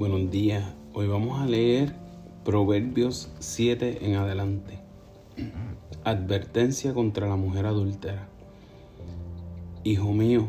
Buenos 0.00 0.30
días. 0.30 0.64
Hoy 0.94 1.08
vamos 1.08 1.40
a 1.40 1.44
leer 1.44 1.94
Proverbios 2.42 3.28
7 3.38 3.98
en 4.00 4.14
adelante. 4.14 4.78
Advertencia 6.04 6.94
contra 6.94 7.28
la 7.28 7.36
mujer 7.36 7.66
adúltera. 7.66 8.26
Hijo 9.84 10.14
mío, 10.14 10.48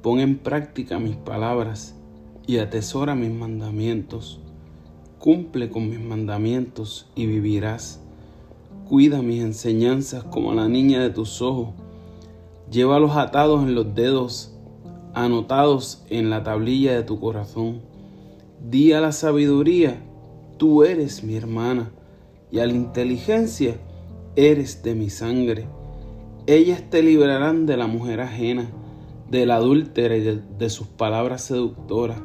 pon 0.00 0.20
en 0.20 0.38
práctica 0.38 1.00
mis 1.00 1.16
palabras 1.16 1.96
y 2.46 2.58
atesora 2.58 3.16
mis 3.16 3.32
mandamientos. 3.32 4.38
Cumple 5.18 5.70
con 5.70 5.90
mis 5.90 5.98
mandamientos 5.98 7.10
y 7.16 7.26
vivirás. 7.26 8.00
Cuida 8.88 9.22
mis 9.22 9.42
enseñanzas 9.42 10.22
como 10.22 10.54
la 10.54 10.68
niña 10.68 11.02
de 11.02 11.10
tus 11.10 11.42
ojos. 11.42 11.70
Llévalos 12.70 13.16
atados 13.16 13.64
en 13.64 13.74
los 13.74 13.92
dedos, 13.96 14.54
anotados 15.14 16.04
en 16.10 16.30
la 16.30 16.44
tablilla 16.44 16.94
de 16.94 17.02
tu 17.02 17.18
corazón 17.18 17.92
Di 18.70 18.94
a 18.94 19.00
la 19.02 19.12
sabiduría, 19.12 20.02
tú 20.56 20.84
eres 20.84 21.22
mi 21.22 21.36
hermana, 21.36 21.92
y 22.50 22.60
a 22.60 22.66
la 22.66 22.72
inteligencia, 22.72 23.76
eres 24.36 24.82
de 24.82 24.94
mi 24.94 25.10
sangre. 25.10 25.66
Ellas 26.46 26.82
te 26.88 27.02
librarán 27.02 27.66
de 27.66 27.76
la 27.76 27.86
mujer 27.86 28.22
ajena, 28.22 28.70
de 29.30 29.44
la 29.44 29.56
adúltera 29.56 30.16
y 30.16 30.20
de, 30.20 30.40
de 30.58 30.70
sus 30.70 30.86
palabras 30.86 31.42
seductoras. 31.42 32.22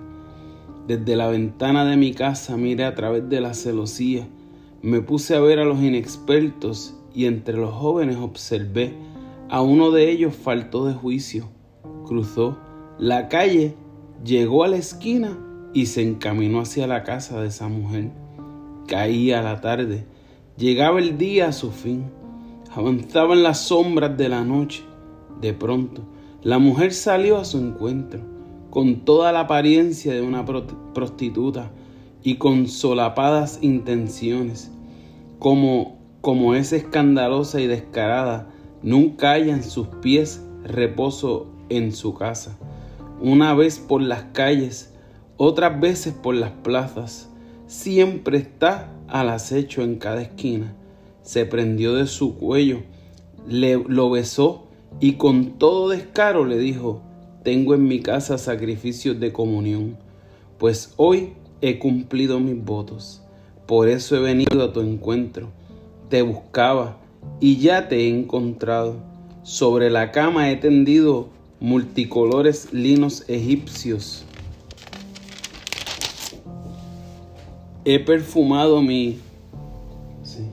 Desde 0.87 1.17
la 1.17 1.27
ventana 1.27 1.83
de 1.83 1.97
mi 1.97 2.13
casa 2.13 2.55
miré 2.55 2.85
a 2.85 2.95
través 2.95 3.27
de 3.27 3.41
la 3.41 3.53
celosía, 3.53 4.25
me 4.81 5.01
puse 5.01 5.35
a 5.35 5.41
ver 5.41 5.59
a 5.59 5.65
los 5.65 5.81
inexpertos 5.81 6.95
y 7.13 7.25
entre 7.25 7.57
los 7.57 7.73
jóvenes 7.73 8.15
observé 8.15 8.93
a 9.49 9.61
uno 9.61 9.91
de 9.91 10.09
ellos 10.09 10.33
faltó 10.37 10.85
de 10.85 10.93
juicio. 10.93 11.49
Cruzó 12.05 12.57
la 12.97 13.27
calle, 13.27 13.75
llegó 14.23 14.63
a 14.63 14.69
la 14.69 14.77
esquina 14.77 15.37
y 15.73 15.85
se 15.87 16.01
encaminó 16.01 16.61
hacia 16.61 16.87
la 16.87 17.03
casa 17.03 17.41
de 17.41 17.47
esa 17.47 17.67
mujer. 17.67 18.11
Caía 18.87 19.41
la 19.41 19.61
tarde, 19.61 20.05
llegaba 20.57 20.99
el 20.99 21.17
día 21.17 21.49
a 21.49 21.51
su 21.53 21.71
fin, 21.71 22.05
avanzaban 22.73 23.43
las 23.43 23.59
sombras 23.59 24.17
de 24.17 24.29
la 24.29 24.43
noche. 24.43 24.83
De 25.41 25.53
pronto, 25.53 26.03
la 26.41 26.59
mujer 26.59 26.93
salió 26.93 27.37
a 27.37 27.45
su 27.45 27.57
encuentro, 27.59 28.21
con 28.69 29.05
toda 29.05 29.31
la 29.31 29.41
apariencia 29.41 30.13
de 30.13 30.21
una 30.21 30.45
prostituta 30.93 31.71
y 32.23 32.35
con 32.35 32.67
solapadas 32.67 33.59
intenciones. 33.61 34.71
Como, 35.37 35.97
como 36.21 36.55
es 36.55 36.73
escandalosa 36.73 37.61
y 37.61 37.67
descarada, 37.67 38.49
nunca 38.81 39.31
haya 39.31 39.53
en 39.53 39.63
sus 39.63 39.87
pies 40.01 40.43
reposo 40.63 41.47
en 41.69 41.91
su 41.91 42.13
casa. 42.13 42.57
Una 43.21 43.53
vez 43.53 43.79
por 43.79 44.01
las 44.01 44.23
calles, 44.33 44.93
otras 45.39 45.79
veces 45.79 46.13
por 46.13 46.35
las 46.35 46.51
plazas. 46.51 47.29
Siempre 47.65 48.37
está 48.37 48.91
al 49.07 49.29
acecho 49.29 49.81
en 49.81 49.95
cada 49.95 50.21
esquina. 50.21 50.75
Se 51.21 51.45
prendió 51.45 51.95
de 51.95 52.07
su 52.07 52.35
cuello, 52.35 52.83
le, 53.47 53.81
lo 53.87 54.09
besó 54.09 54.67
y 54.99 55.13
con 55.13 55.57
todo 55.57 55.89
descaro 55.89 56.45
le 56.45 56.57
dijo, 56.57 57.01
tengo 57.43 57.73
en 57.73 57.87
mi 57.87 58.01
casa 58.01 58.37
sacrificios 58.37 59.19
de 59.19 59.31
comunión, 59.31 59.97
pues 60.57 60.93
hoy 60.97 61.33
he 61.61 61.79
cumplido 61.79 62.41
mis 62.41 62.61
votos. 62.61 63.21
Por 63.65 63.87
eso 63.87 64.17
he 64.17 64.19
venido 64.19 64.61
a 64.61 64.73
tu 64.73 64.81
encuentro. 64.81 65.51
Te 66.09 66.21
buscaba 66.21 66.97
y 67.39 67.57
ya 67.57 67.87
te 67.87 68.01
he 68.01 68.09
encontrado. 68.09 68.97
Sobre 69.43 69.89
la 69.89 70.11
cama 70.11 70.51
he 70.51 70.57
tendido 70.57 71.29
multicolores 71.61 72.73
linos 72.73 73.23
egipcios 73.29 74.25
he 77.91 77.97
perfumado 77.97 78.83
mi... 78.83 79.17
Sí. 80.21 80.43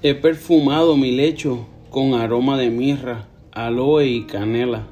He 0.00 0.14
perfumado 0.14 0.96
mi 0.96 1.10
lecho 1.10 1.66
con 1.90 2.14
aroma 2.14 2.56
de 2.56 2.70
mirra, 2.70 3.26
aloe 3.50 4.06
y 4.06 4.26
canela. 4.26 4.86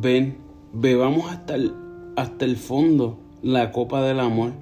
Ven, 0.00 0.38
bebamos 0.72 1.30
hasta 1.30 1.56
el, 1.56 1.74
hasta 2.16 2.46
el 2.46 2.56
fondo 2.56 3.18
la 3.42 3.70
copa 3.70 4.00
del 4.02 4.20
amor. 4.20 4.52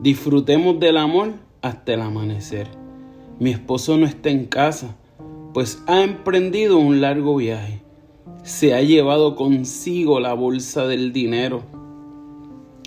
Disfrutemos 0.00 0.78
del 0.78 0.96
amor 0.96 1.47
hasta 1.62 1.94
el 1.94 2.00
amanecer. 2.00 2.68
Mi 3.38 3.50
esposo 3.50 3.96
no 3.96 4.06
está 4.06 4.30
en 4.30 4.46
casa, 4.46 4.96
pues 5.54 5.82
ha 5.86 6.02
emprendido 6.02 6.78
un 6.78 7.00
largo 7.00 7.36
viaje. 7.36 7.82
Se 8.42 8.74
ha 8.74 8.82
llevado 8.82 9.36
consigo 9.36 10.20
la 10.20 10.32
bolsa 10.32 10.86
del 10.86 11.12
dinero 11.12 11.62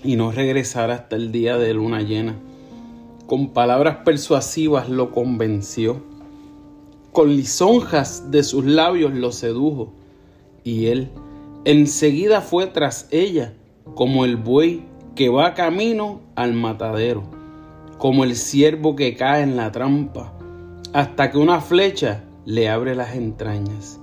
y 0.03 0.15
no 0.15 0.31
regresará 0.31 0.95
hasta 0.95 1.15
el 1.15 1.31
día 1.31 1.57
de 1.57 1.73
luna 1.73 2.01
llena. 2.01 2.35
Con 3.27 3.49
palabras 3.49 3.97
persuasivas 4.03 4.89
lo 4.89 5.11
convenció. 5.11 6.01
Con 7.11 7.35
lisonjas 7.35 8.31
de 8.31 8.43
sus 8.43 8.65
labios 8.65 9.13
lo 9.13 9.31
sedujo. 9.31 9.93
Y 10.63 10.87
él 10.87 11.09
enseguida 11.65 12.41
fue 12.41 12.67
tras 12.67 13.07
ella 13.11 13.53
como 13.95 14.25
el 14.25 14.35
buey 14.35 14.83
que 15.15 15.29
va 15.29 15.53
camino 15.53 16.21
al 16.35 16.53
matadero 16.53 17.40
como 18.01 18.23
el 18.23 18.35
ciervo 18.35 18.95
que 18.95 19.15
cae 19.15 19.43
en 19.43 19.55
la 19.55 19.71
trampa, 19.71 20.33
hasta 20.91 21.29
que 21.29 21.37
una 21.37 21.61
flecha 21.61 22.23
le 22.45 22.67
abre 22.67 22.95
las 22.95 23.13
entrañas, 23.13 23.99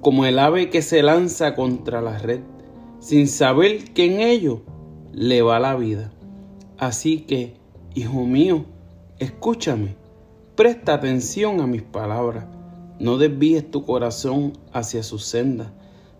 como 0.00 0.24
el 0.24 0.38
ave 0.38 0.70
que 0.70 0.80
se 0.80 1.02
lanza 1.02 1.54
contra 1.54 2.00
la 2.00 2.16
red, 2.16 2.40
sin 3.00 3.28
saber 3.28 3.92
que 3.92 4.06
en 4.06 4.22
ello 4.22 4.62
le 5.12 5.42
va 5.42 5.60
la 5.60 5.76
vida. 5.76 6.10
Así 6.78 7.20
que, 7.20 7.58
hijo 7.94 8.24
mío, 8.24 8.64
escúchame, 9.18 9.94
presta 10.56 10.94
atención 10.94 11.60
a 11.60 11.66
mis 11.66 11.82
palabras, 11.82 12.46
no 12.98 13.18
desvíes 13.18 13.70
tu 13.70 13.84
corazón 13.84 14.54
hacia 14.72 15.02
sus 15.02 15.22
sendas, 15.22 15.68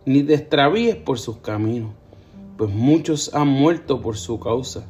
ni 0.04 0.22
te 0.24 0.34
extravíes 0.34 0.96
por 0.96 1.18
sus 1.18 1.38
caminos, 1.38 1.92
pues 2.58 2.70
muchos 2.70 3.34
han 3.34 3.48
muerto 3.48 4.02
por 4.02 4.18
su 4.18 4.38
causa 4.38 4.86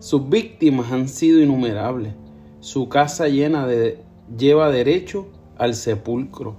sus 0.00 0.28
víctimas 0.28 0.90
han 0.90 1.08
sido 1.08 1.40
innumerables. 1.40 2.14
Su 2.60 2.88
casa 2.88 3.28
llena 3.28 3.66
de 3.66 4.02
lleva 4.36 4.70
derecho 4.70 5.28
al 5.58 5.74
sepulcro. 5.74 6.56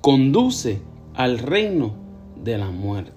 Conduce 0.00 0.80
al 1.14 1.38
reino 1.38 1.94
de 2.42 2.58
la 2.58 2.70
muerte. 2.70 3.13